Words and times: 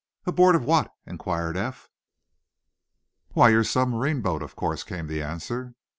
"Aboard 0.25 0.55
of 0.55 0.63
what?" 0.65 0.91
inquired 1.05 1.55
Eph. 1.55 1.87
"Why, 3.33 3.49
you're 3.49 3.63
submarine 3.63 4.21
boat, 4.21 4.41
of 4.41 4.55
course," 4.55 4.83
came 4.83 5.05
the 5.05 5.21
answer. 5.21 5.75